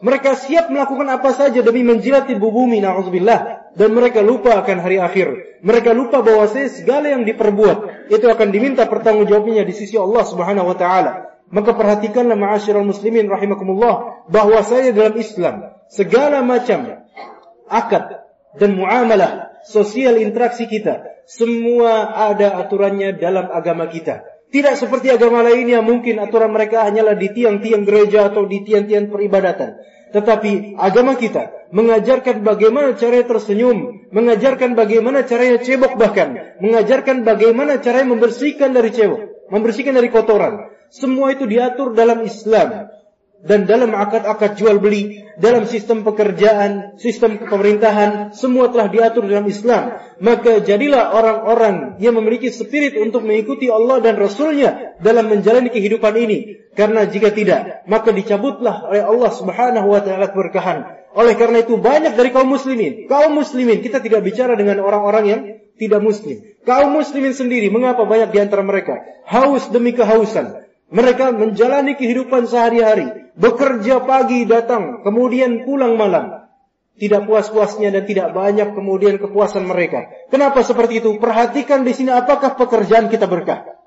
Mereka 0.00 0.32
siap 0.32 0.72
melakukan 0.72 1.12
apa 1.12 1.34
saja 1.36 1.60
demi 1.60 1.84
menjilat 1.84 2.24
debu 2.24 2.48
bumi, 2.48 2.80
na'udzubillah. 2.80 3.74
Dan 3.76 3.92
mereka 3.92 4.24
lupa 4.24 4.56
akan 4.64 4.80
hari 4.80 4.96
akhir. 4.96 5.60
Mereka 5.60 5.92
lupa 5.92 6.24
bahwa 6.24 6.48
segala 6.48 7.12
yang 7.12 7.28
diperbuat 7.28 8.08
itu 8.08 8.26
akan 8.26 8.48
diminta 8.48 8.88
pertanggungjawabannya 8.88 9.62
di 9.68 9.74
sisi 9.76 10.00
Allah 10.00 10.24
Subhanahu 10.24 10.72
wa 10.72 10.76
taala. 10.78 11.29
Maka 11.50 11.74
perhatikanlah 11.74 12.38
ma'asyiral 12.38 12.86
muslimin 12.86 13.26
rahimakumullah 13.26 14.26
bahwa 14.30 14.62
saya 14.62 14.94
dalam 14.94 15.18
Islam 15.18 15.74
segala 15.90 16.46
macam 16.46 17.02
akad 17.66 18.22
dan 18.54 18.70
muamalah 18.78 19.50
sosial 19.66 20.22
interaksi 20.22 20.70
kita 20.70 21.10
semua 21.26 22.10
ada 22.30 22.58
aturannya 22.62 23.18
dalam 23.18 23.50
agama 23.50 23.90
kita. 23.90 24.22
Tidak 24.50 24.74
seperti 24.74 25.14
agama 25.14 25.46
lainnya 25.46 25.78
mungkin 25.78 26.18
aturan 26.18 26.50
mereka 26.50 26.82
hanyalah 26.82 27.14
di 27.14 27.30
tiang-tiang 27.30 27.86
gereja 27.86 28.30
atau 28.30 28.50
di 28.50 28.66
tiang-tiang 28.66 29.06
peribadatan. 29.06 29.78
Tetapi 30.10 30.74
agama 30.74 31.14
kita 31.14 31.70
mengajarkan 31.70 32.42
bagaimana 32.42 32.98
cara 32.98 33.22
tersenyum, 33.22 34.10
mengajarkan 34.10 34.74
bagaimana 34.74 35.22
caranya 35.22 35.62
cebok 35.62 35.94
bahkan, 35.94 36.58
mengajarkan 36.58 37.22
bagaimana 37.22 37.78
caranya 37.78 38.18
membersihkan 38.18 38.74
dari 38.74 38.90
cebok, 38.90 39.39
membersihkan 39.50 39.98
dari 39.98 40.08
kotoran. 40.08 40.70
Semua 40.90 41.34
itu 41.34 41.46
diatur 41.46 41.94
dalam 41.94 42.22
Islam 42.26 42.90
dan 43.40 43.64
dalam 43.64 43.96
akad-akad 43.96 44.60
jual 44.60 44.76
beli, 44.76 45.24
dalam 45.40 45.64
sistem 45.64 46.04
pekerjaan, 46.04 47.00
sistem 47.00 47.40
pemerintahan, 47.40 48.36
semua 48.36 48.68
telah 48.68 48.92
diatur 48.92 49.24
dalam 49.24 49.48
Islam. 49.48 49.96
Maka 50.20 50.60
jadilah 50.60 51.16
orang-orang 51.16 51.96
yang 52.04 52.20
memiliki 52.20 52.52
spirit 52.52 53.00
untuk 53.00 53.24
mengikuti 53.24 53.72
Allah 53.72 54.04
dan 54.04 54.20
Rasulnya 54.20 55.00
dalam 55.00 55.32
menjalani 55.32 55.72
kehidupan 55.72 56.12
ini. 56.20 56.60
Karena 56.76 57.08
jika 57.08 57.32
tidak, 57.32 57.88
maka 57.88 58.12
dicabutlah 58.12 58.92
oleh 58.92 59.02
Allah 59.02 59.30
Subhanahu 59.32 59.88
wa 59.88 60.00
taala 60.04 60.28
keberkahan. 60.28 60.78
Oleh 61.16 61.34
karena 61.34 61.66
itu 61.66 61.74
banyak 61.74 62.14
dari 62.14 62.30
kaum 62.30 62.46
muslimin, 62.46 63.10
kaum 63.10 63.34
muslimin 63.34 63.82
kita 63.82 63.98
tidak 63.98 64.22
bicara 64.22 64.54
dengan 64.54 64.78
orang-orang 64.78 65.24
yang 65.26 65.40
tidak 65.80 65.98
muslim. 66.04 66.38
Kaum 66.62 66.94
muslimin 66.94 67.34
sendiri, 67.34 67.72
mengapa 67.72 68.04
banyak 68.06 68.30
di 68.30 68.38
antara 68.38 68.62
mereka 68.62 69.00
haus 69.26 69.66
demi 69.72 69.90
kehausan, 69.90 70.69
mereka 70.90 71.30
menjalani 71.30 71.94
kehidupan 71.94 72.50
sehari-hari, 72.50 73.30
bekerja 73.38 74.02
pagi 74.02 74.42
datang, 74.42 75.06
kemudian 75.06 75.62
pulang 75.62 75.94
malam. 75.94 76.50
Tidak 77.00 77.24
puas-puasnya 77.24 77.94
dan 77.94 78.04
tidak 78.04 78.36
banyak 78.36 78.76
kemudian 78.76 79.16
kepuasan 79.16 79.64
mereka. 79.64 80.10
Kenapa 80.28 80.60
seperti 80.60 81.00
itu? 81.00 81.16
Perhatikan 81.16 81.80
di 81.86 81.96
sini 81.96 82.12
apakah 82.12 82.58
pekerjaan 82.58 83.08
kita 83.08 83.24
berkah. 83.24 83.80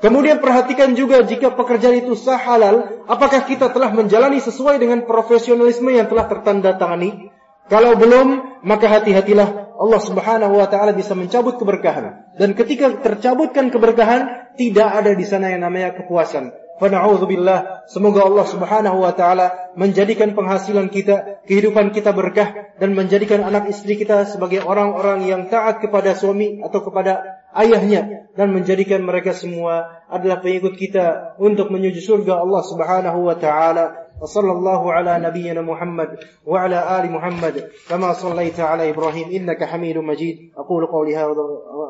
Kemudian 0.00 0.40
perhatikan 0.40 0.96
juga 0.96 1.20
jika 1.26 1.52
pekerjaan 1.52 2.00
itu 2.00 2.16
sah 2.16 2.40
halal, 2.40 3.04
apakah 3.10 3.44
kita 3.44 3.72
telah 3.74 3.92
menjalani 3.92 4.40
sesuai 4.40 4.80
dengan 4.80 5.04
profesionalisme 5.04 5.90
yang 5.92 6.08
telah 6.08 6.30
tertanda 6.30 6.76
tangani? 6.80 7.33
Kalau 7.68 7.96
belum, 7.96 8.60
maka 8.60 8.86
hati-hatilah 8.92 9.64
Allah 9.74 10.00
Subhanahu 10.00 10.54
wa 10.60 10.68
taala 10.70 10.92
bisa 10.94 11.16
mencabut 11.16 11.58
keberkahan. 11.58 12.36
Dan 12.36 12.54
ketika 12.54 12.92
tercabutkan 13.02 13.72
keberkahan, 13.72 14.52
tidak 14.54 14.88
ada 14.88 15.12
di 15.16 15.24
sana 15.26 15.50
yang 15.50 15.66
namanya 15.66 15.96
kepuasan. 15.98 16.54
Fana'udzubillah, 16.74 17.86
semoga 17.86 18.26
Allah 18.26 18.46
Subhanahu 18.50 19.06
wa 19.06 19.14
taala 19.14 19.74
menjadikan 19.78 20.34
penghasilan 20.34 20.90
kita, 20.90 21.46
kehidupan 21.46 21.94
kita 21.94 22.10
berkah 22.10 22.74
dan 22.82 22.98
menjadikan 22.98 23.46
anak 23.46 23.70
istri 23.70 23.94
kita 23.94 24.26
sebagai 24.26 24.66
orang-orang 24.66 25.22
yang 25.22 25.46
taat 25.46 25.78
kepada 25.78 26.18
suami 26.18 26.58
atau 26.66 26.82
kepada 26.82 27.46
ayahnya 27.54 28.26
dan 28.34 28.50
menjadikan 28.50 29.06
mereka 29.06 29.30
semua 29.30 30.02
adalah 30.10 30.42
pengikut 30.42 30.74
kita 30.74 31.38
untuk 31.38 31.70
menuju 31.70 32.02
surga 32.02 32.42
Allah 32.42 32.62
Subhanahu 32.66 33.18
wa 33.22 33.36
taala. 33.38 34.03
وصلى 34.24 34.52
الله 34.52 34.92
على 34.92 35.18
نبينا 35.18 35.60
محمد 35.60 36.18
وعلى 36.46 36.78
آل 37.00 37.12
محمد 37.12 37.70
كما 37.88 38.12
صليت 38.12 38.60
على 38.60 38.90
إبراهيم. 38.90 39.28
إنك 39.28 39.64
حميد 39.64 39.98
مجيد. 39.98 40.52
أقول 40.56 40.86
قولي 40.86 41.16
هذا 41.16 41.42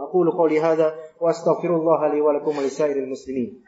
أقول 0.08 0.30
قولي 0.30 0.60
هذا 0.60 0.94
وأستغفر 1.20 1.76
الله 1.76 2.08
لي 2.08 2.20
ولكم 2.20 2.58
ولسائر 2.58 2.96
المسلمين. 2.96 3.62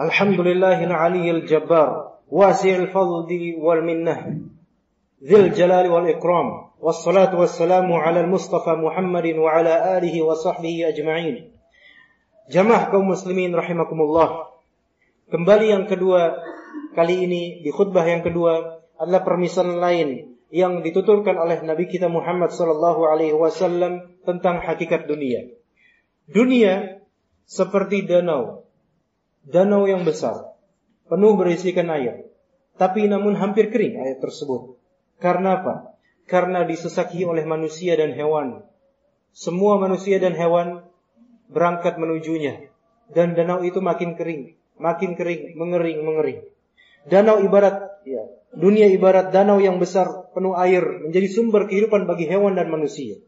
الحمد 0.00 0.40
لله 0.40 0.84
العلي 0.84 1.30
الجبار 1.30 2.18
واسع 2.30 2.76
الفضل 2.76 3.54
والمنة. 3.58 4.40
Zil 5.20 5.52
Jalal 5.52 5.84
wal 5.92 6.08
ikram. 6.08 6.72
Wassalatu 6.80 7.44
wassalamu 7.44 8.00
ala 8.00 8.24
al-Mustafa 8.24 8.72
Muhammad 8.80 9.28
wa 9.36 9.52
ala 9.52 10.00
alihi 10.00 10.24
wa 10.24 10.32
sahbihi 10.32 10.88
ajma'in. 10.96 11.52
Jamaah 12.48 12.88
kaum 12.88 13.04
muslimin 13.04 13.52
rahimakumullah. 13.52 14.48
Kembali 15.28 15.76
yang 15.76 15.84
kedua 15.84 16.40
kali 16.96 17.28
ini 17.28 17.60
di 17.60 17.68
khutbah 17.68 18.08
yang 18.08 18.24
kedua 18.24 18.80
adalah 18.96 19.20
permisan 19.20 19.76
lain 19.76 20.40
yang 20.48 20.80
dituturkan 20.80 21.36
oleh 21.36 21.60
Nabi 21.68 21.84
kita 21.84 22.08
Muhammad 22.08 22.56
sallallahu 22.56 23.04
alaihi 23.04 23.36
wasallam 23.36 24.16
tentang 24.24 24.64
hakikat 24.64 25.04
dunia. 25.04 25.52
Dunia 26.32 27.04
seperti 27.44 28.08
danau. 28.08 28.64
Danau 29.44 29.84
yang 29.84 30.08
besar, 30.08 30.56
penuh 31.12 31.36
berisikan 31.36 31.92
air. 31.92 32.24
Tapi 32.80 33.04
namun 33.04 33.36
hampir 33.36 33.68
kering 33.68 34.00
air 34.00 34.16
tersebut. 34.16 34.79
Karena 35.20 35.60
apa? 35.60 35.74
Karena 36.24 36.64
disesaki 36.64 37.22
oleh 37.28 37.44
manusia 37.44 37.92
dan 37.94 38.16
hewan. 38.16 38.64
Semua 39.36 39.76
manusia 39.76 40.16
dan 40.16 40.32
hewan 40.32 40.88
berangkat 41.52 42.00
menujunya. 42.00 42.72
Dan 43.12 43.36
danau 43.36 43.60
itu 43.60 43.84
makin 43.84 44.16
kering. 44.16 44.56
Makin 44.80 45.14
kering, 45.20 45.60
mengering, 45.60 46.00
mengering. 46.00 46.40
Danau 47.04 47.44
ibarat, 47.44 48.00
ya, 48.08 48.24
dunia 48.56 48.88
ibarat 48.88 49.28
danau 49.28 49.60
yang 49.60 49.76
besar, 49.76 50.32
penuh 50.32 50.56
air, 50.56 50.80
menjadi 51.04 51.28
sumber 51.28 51.68
kehidupan 51.68 52.08
bagi 52.08 52.24
hewan 52.24 52.56
dan 52.56 52.72
manusia. 52.72 53.20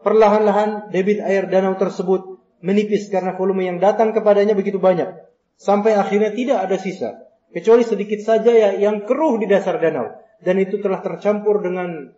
Perlahan-lahan 0.00 0.88
debit 0.88 1.20
air 1.20 1.52
danau 1.52 1.76
tersebut 1.76 2.40
menipis 2.64 3.12
karena 3.12 3.36
volume 3.36 3.68
yang 3.68 3.76
datang 3.76 4.16
kepadanya 4.16 4.56
begitu 4.56 4.80
banyak. 4.80 5.20
Sampai 5.60 5.96
akhirnya 5.96 6.32
tidak 6.32 6.64
ada 6.64 6.76
sisa. 6.80 7.28
Kecuali 7.52 7.84
sedikit 7.84 8.20
saja 8.24 8.52
ya, 8.52 8.70
yang 8.76 9.04
keruh 9.04 9.36
di 9.36 9.48
dasar 9.48 9.76
danau 9.80 10.25
dan 10.42 10.56
itu 10.60 10.80
telah 10.80 11.00
tercampur 11.00 11.64
dengan 11.64 12.12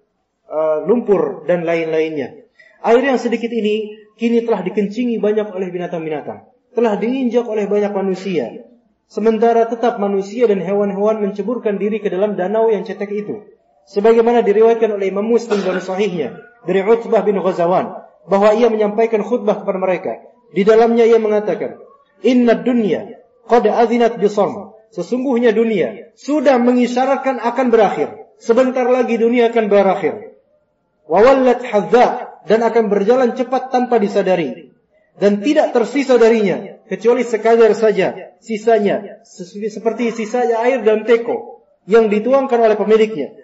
uh, 0.48 0.78
lumpur 0.88 1.44
dan 1.46 1.62
lain-lainnya. 1.62 2.48
Air 2.82 3.02
yang 3.02 3.18
sedikit 3.18 3.50
ini 3.50 3.94
kini 4.18 4.46
telah 4.46 4.62
dikencingi 4.62 5.18
banyak 5.18 5.50
oleh 5.50 5.68
binatang-binatang, 5.70 6.46
telah 6.74 6.94
diinjak 6.98 7.46
oleh 7.46 7.66
banyak 7.66 7.90
manusia. 7.90 8.66
Sementara 9.08 9.64
tetap 9.64 9.96
manusia 9.96 10.44
dan 10.44 10.60
hewan-hewan 10.60 11.24
menceburkan 11.24 11.80
diri 11.80 11.98
ke 11.98 12.12
dalam 12.12 12.36
danau 12.36 12.68
yang 12.68 12.84
cetek 12.84 13.08
itu. 13.08 13.40
Sebagaimana 13.88 14.44
diriwayatkan 14.44 15.00
oleh 15.00 15.08
Imam 15.08 15.24
Muslim 15.24 15.64
dalam 15.64 15.80
sahihnya 15.80 16.36
dari 16.68 16.84
Utbah 16.84 17.24
bin 17.24 17.40
Ghazawan 17.40 18.04
bahwa 18.28 18.52
ia 18.52 18.68
menyampaikan 18.68 19.24
khutbah 19.24 19.64
kepada 19.64 19.80
mereka. 19.80 20.12
Di 20.52 20.60
dalamnya 20.60 21.08
ia 21.08 21.16
mengatakan, 21.16 21.80
"Inna 22.20 22.52
dunya 22.60 23.16
qad 23.48 23.64
adzinat 23.64 24.20
bisawm." 24.20 24.76
Sesungguhnya 24.88 25.52
dunia 25.52 26.12
sudah 26.16 26.56
mengisyaratkan 26.56 27.40
akan 27.40 27.66
berakhir. 27.68 28.08
Sebentar 28.38 28.86
lagi 28.88 29.18
dunia 29.18 29.50
akan 29.50 29.64
berakhir. 29.68 30.38
Wawallat 31.08 31.64
hadza 31.64 32.38
dan 32.48 32.60
akan 32.64 32.88
berjalan 32.88 33.36
cepat 33.36 33.68
tanpa 33.68 34.00
disadari. 34.00 34.72
Dan 35.18 35.42
tidak 35.42 35.74
tersisa 35.74 36.14
darinya 36.14 36.78
kecuali 36.86 37.26
sekadar 37.26 37.74
saja 37.74 38.38
sisanya 38.38 39.20
seperti 39.26 40.14
sisanya 40.14 40.62
air 40.62 40.86
dan 40.86 41.02
teko 41.02 41.66
yang 41.90 42.06
dituangkan 42.06 42.62
oleh 42.62 42.78
pemiliknya. 42.78 43.34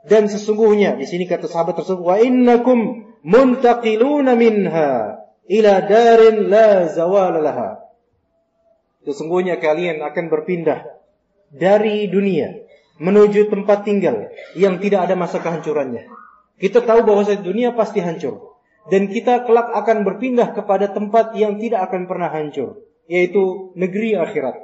Dan 0.00 0.26
sesungguhnya 0.26 0.96
di 0.98 1.06
sini 1.06 1.28
kata 1.28 1.46
sahabat 1.46 1.78
tersebut 1.78 2.02
wa 2.02 2.16
innakum 2.18 3.12
muntaqiluna 3.22 4.32
minha 4.34 5.22
ila 5.46 5.72
darin 5.84 6.48
la 6.48 6.88
zawala 6.88 7.38
laha. 7.38 7.70
Sesungguhnya 9.04 9.56
kalian 9.56 10.04
akan 10.04 10.28
berpindah 10.28 10.84
dari 11.48 12.06
dunia 12.06 12.68
menuju 13.00 13.48
tempat 13.48 13.88
tinggal 13.88 14.28
yang 14.52 14.76
tidak 14.76 15.08
ada 15.08 15.16
masa 15.16 15.40
kehancurannya. 15.40 16.04
Kita 16.60 16.84
tahu 16.84 17.08
bahwa 17.08 17.24
dunia 17.24 17.72
pasti 17.72 18.04
hancur. 18.04 18.52
Dan 18.92 19.08
kita 19.08 19.48
kelak 19.48 19.72
akan 19.72 20.04
berpindah 20.04 20.52
kepada 20.52 20.92
tempat 20.92 21.32
yang 21.36 21.56
tidak 21.56 21.88
akan 21.88 22.04
pernah 22.04 22.28
hancur. 22.28 22.84
Yaitu 23.08 23.72
negeri 23.76 24.20
akhirat. 24.20 24.56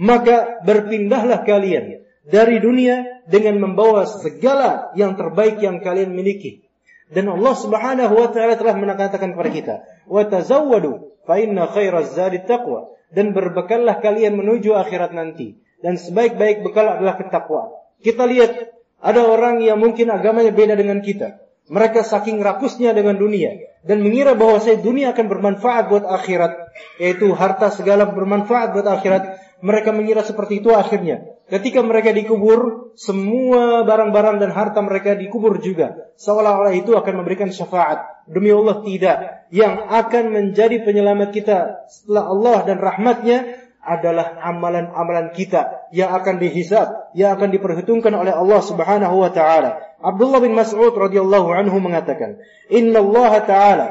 Maka 0.00 0.64
berpindahlah 0.64 1.44
kalian 1.44 2.00
dari 2.24 2.56
dunia 2.62 3.22
dengan 3.28 3.60
membawa 3.60 4.08
segala 4.08 4.90
yang 4.96 5.14
terbaik 5.20 5.60
yang 5.60 5.84
kalian 5.84 6.16
miliki. 6.16 6.64
Dan 7.12 7.28
Allah 7.28 7.52
Subhanahu 7.52 8.14
wa 8.16 8.28
taala 8.32 8.56
telah 8.56 8.72
mengatakan 8.72 9.36
kepada 9.36 9.50
kita, 9.52 9.74
"Wa 10.08 10.24
tazawwadu 10.24 11.12
fa 11.28 11.36
inna 11.36 11.68
khairaz 11.68 12.16
zadi 12.16 12.40
taqwa." 12.48 12.88
Dan 13.12 13.36
berbekallah 13.36 14.00
kalian 14.00 14.36
menuju 14.36 14.72
akhirat 14.76 15.12
nanti 15.12 15.60
dan 15.84 15.98
sebaik-baik 15.98 16.64
bekal 16.64 16.86
adalah 16.88 17.18
ketakwaan. 17.18 17.74
Kita 18.00 18.24
lihat 18.24 18.72
ada 19.02 19.22
orang 19.26 19.58
yang 19.60 19.82
mungkin 19.82 20.08
agamanya 20.14 20.54
beda 20.54 20.78
dengan 20.78 21.02
kita. 21.02 21.42
Mereka 21.70 22.02
saking 22.02 22.42
rakusnya 22.42 22.94
dengan 22.94 23.18
dunia 23.18 23.54
dan 23.82 24.02
mengira 24.02 24.34
bahwa 24.38 24.62
saya 24.62 24.78
dunia 24.78 25.14
akan 25.14 25.26
bermanfaat 25.26 25.90
buat 25.90 26.04
akhirat, 26.06 26.54
yaitu 27.02 27.34
harta 27.34 27.70
segala 27.74 28.06
bermanfaat 28.10 28.74
buat 28.74 28.86
akhirat. 28.86 29.41
Mereka 29.62 29.94
mengira 29.94 30.26
seperti 30.26 30.58
itu 30.58 30.74
akhirnya. 30.74 31.22
Ketika 31.46 31.78
mereka 31.86 32.10
dikubur, 32.10 32.90
semua 32.98 33.86
barang-barang 33.86 34.42
dan 34.42 34.50
harta 34.50 34.82
mereka 34.82 35.14
dikubur 35.14 35.62
juga. 35.62 36.10
Seolah-olah 36.18 36.74
itu 36.74 36.98
akan 36.98 37.22
memberikan 37.22 37.46
syafaat. 37.46 38.26
Demi 38.26 38.50
Allah 38.50 38.82
tidak. 38.82 39.16
Yang 39.54 39.74
akan 39.86 40.24
menjadi 40.34 40.82
penyelamat 40.82 41.28
kita 41.30 41.86
setelah 41.86 42.24
Allah 42.26 42.58
dan 42.66 42.76
rahmatnya 42.82 43.38
adalah 43.82 44.38
amalan-amalan 44.38 45.34
kita 45.34 45.90
yang 45.90 46.14
akan 46.14 46.38
dihisab, 46.38 47.14
yang 47.18 47.34
akan 47.34 47.50
diperhitungkan 47.50 48.14
oleh 48.14 48.30
Allah 48.30 48.60
Subhanahu 48.62 49.26
wa 49.26 49.30
taala. 49.34 49.82
Abdullah 49.98 50.38
bin 50.38 50.54
Mas'ud 50.54 50.94
radhiyallahu 50.94 51.50
anhu 51.50 51.82
mengatakan, 51.82 52.38
"Inna 52.70 53.02
Allah 53.02 53.32
taala 53.42 53.86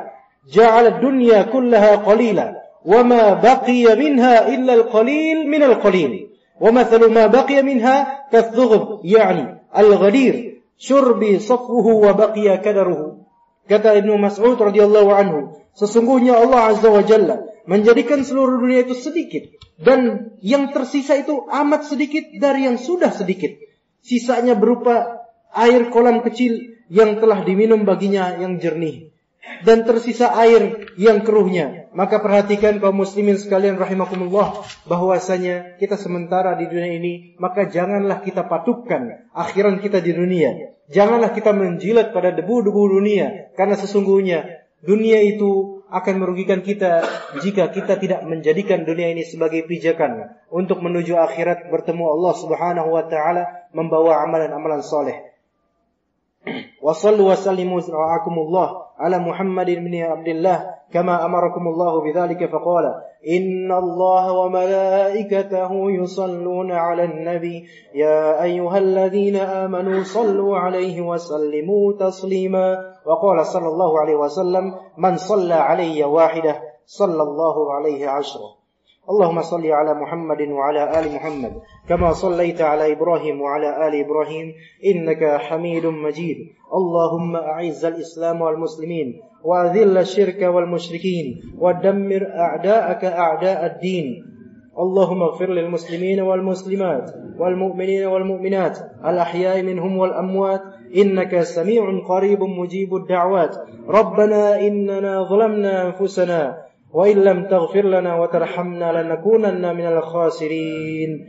ja'ala 0.47 1.03
dunya 1.03 1.43
kullaha 1.51 2.07
qalila 2.07 2.60
wa 2.84 3.00
ma 3.02 3.34
baqiya 3.38 3.96
minha 3.96 4.46
illa 4.48 4.72
al-qalil 4.78 5.46
min 5.46 5.62
al-qalil." 5.62 6.26
ومثل 6.60 7.12
ما 7.12 7.26
بقي 7.26 7.62
منها 7.62 7.96
كالثغب 8.32 9.00
يعني 9.04 9.44
الغدير 9.78 10.34
شرب 10.78 11.38
صفوه 11.38 11.86
وبقي 11.86 12.58
كدره 12.58 13.16
Kata 13.66 13.98
Ibnu 13.98 14.14
Mas'ud 14.22 14.54
radhiyallahu 14.62 15.10
anhu, 15.10 15.58
sesungguhnya 15.74 16.38
Allah 16.38 16.70
Azza 16.70 16.86
wa 16.86 17.02
Jalla 17.02 17.50
menjadikan 17.66 18.22
seluruh 18.22 18.62
dunia 18.62 18.86
itu 18.86 18.94
sedikit 18.94 19.42
dan 19.82 20.30
yang 20.38 20.70
tersisa 20.70 21.18
itu 21.18 21.50
amat 21.50 21.90
sedikit 21.90 22.30
dari 22.38 22.70
yang 22.70 22.78
sudah 22.78 23.10
sedikit. 23.10 23.58
Sisanya 24.06 24.54
berupa 24.54 25.26
air 25.50 25.90
kolam 25.90 26.22
kecil 26.22 26.78
yang 26.86 27.18
telah 27.18 27.42
diminum 27.42 27.82
baginya 27.82 28.38
yang 28.38 28.62
jernih 28.62 29.09
dan 29.65 29.83
tersisa 29.85 30.31
air 30.37 30.93
yang 30.97 31.25
keruhnya. 31.25 31.89
Maka 31.91 32.23
perhatikan 32.23 32.79
kaum 32.79 33.03
muslimin 33.03 33.35
sekalian 33.35 33.75
rahimakumullah 33.75 34.63
bahwasanya 34.87 35.75
kita 35.75 35.99
sementara 35.99 36.55
di 36.55 36.71
dunia 36.71 36.95
ini 36.95 37.13
maka 37.35 37.67
janganlah 37.67 38.23
kita 38.23 38.47
patukkan 38.47 39.27
akhiran 39.35 39.83
kita 39.83 39.99
di 39.99 40.15
dunia. 40.15 40.71
Janganlah 40.91 41.35
kita 41.35 41.51
menjilat 41.51 42.11
pada 42.15 42.31
debu-debu 42.31 42.99
dunia 42.99 43.51
karena 43.55 43.75
sesungguhnya 43.75 44.67
dunia 44.83 45.19
itu 45.23 45.83
akan 45.91 46.23
merugikan 46.23 46.63
kita 46.63 47.03
jika 47.43 47.67
kita 47.75 47.99
tidak 47.99 48.23
menjadikan 48.23 48.87
dunia 48.87 49.11
ini 49.11 49.27
sebagai 49.27 49.67
pijakan 49.67 50.39
untuk 50.47 50.79
menuju 50.79 51.19
akhirat 51.19 51.67
bertemu 51.67 52.07
Allah 52.07 52.33
Subhanahu 52.39 52.89
wa 52.95 53.03
taala 53.11 53.67
membawa 53.75 54.23
amalan-amalan 54.23 54.79
soleh. 54.79 55.30
وصلوا 56.81 57.31
وسلموا 57.31 57.79
رعاكم 57.89 58.33
الله 58.39 58.69
على 58.97 59.17
محمد 59.17 59.65
بن 59.65 59.95
عبد 59.95 60.27
الله 60.27 60.65
كما 60.93 61.25
أمركم 61.25 61.67
الله 61.67 62.01
بذلك 62.01 62.49
فقال 62.49 62.85
إن 63.21 63.71
الله 63.71 64.31
وملائكته 64.33 65.71
يصلون 65.71 66.71
على 66.71 67.03
النبي. 67.03 67.65
يا 67.95 68.43
أيها 68.43 68.77
الذين 68.77 69.35
آمنوا 69.35 70.03
صلوا 70.03 70.57
عليه 70.57 71.01
وسلموا 71.01 71.93
تسليما. 71.99 72.77
وقال 73.05 73.45
صلى 73.45 73.67
الله 73.67 73.99
عليه 73.99 74.15
وسلم 74.15 74.73
من 74.97 75.17
صلى 75.17 75.53
علي 75.53 76.03
واحدة 76.03 76.61
صلى 76.85 77.23
الله 77.23 77.73
عليه 77.73 78.07
عشرة. 78.09 78.60
اللهم 79.09 79.41
صل 79.41 79.65
على 79.65 79.93
محمد 79.93 80.41
وعلى 80.41 80.99
آل 80.99 81.15
محمد 81.15 81.53
كما 81.89 82.13
صليت 82.13 82.61
على 82.61 82.91
إبراهيم 82.91 83.41
وعلى 83.41 83.87
آل 83.87 84.05
إبراهيم 84.05 84.53
إنك 84.85 85.41
حميد 85.41 85.85
مجيد. 85.85 86.37
اللهم 86.73 87.35
أعز 87.35 87.85
الإسلام 87.85 88.41
والمسلمين 88.41 89.21
وأذل 89.43 89.97
الشرك 89.97 90.41
والمشركين 90.41 91.41
ودمر 91.57 92.27
أعداءك 92.35 93.05
أعداء 93.05 93.65
الدين. 93.65 94.25
اللهم 94.79 95.21
اغفر 95.23 95.49
للمسلمين 95.49 96.19
والمسلمات 96.19 97.11
والمؤمنين 97.39 98.05
والمؤمنات 98.05 98.77
الأحياء 99.05 99.61
منهم 99.61 99.97
والأموات. 99.97 100.61
إنك 100.95 101.39
سميع 101.41 101.83
قريب 102.07 102.43
مجيب 102.43 102.95
الدعوات. 102.95 103.55
ربنا 103.89 104.67
إننا 104.67 105.23
ظلمنا 105.29 105.85
أنفسنا 105.87 106.70
وإن 106.93 107.17
لم 107.17 107.47
تغفر 107.47 107.81
لنا 107.81 108.21
وترحمنا 108.21 109.03
لنكونن 109.03 109.75
من 109.75 109.85
الخاسرين. 109.87 111.27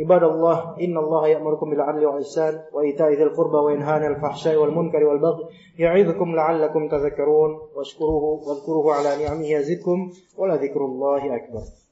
عباد 0.00 0.22
الله 0.22 0.76
إن 0.80 0.98
الله 0.98 1.28
يأمركم 1.28 1.70
بالعدل 1.70 2.06
والإحسان 2.06 2.54
وإيتاء 2.72 3.10
ذي 3.12 3.22
القربى 3.22 3.56
وينهى 3.56 3.92
عن 3.92 4.14
الفحشاء 4.14 4.56
والمنكر 4.56 5.04
والبغي 5.04 5.44
يعظكم 5.78 6.36
لعلكم 6.36 6.88
تذكرون. 6.88 7.50
واشكروه 7.76 8.48
واذكروه 8.48 8.94
على 8.94 9.24
نعمه 9.24 9.46
يزدكم. 9.46 10.10
ولذكر 10.38 10.84
الله 10.84 11.36
أكبر. 11.36 11.83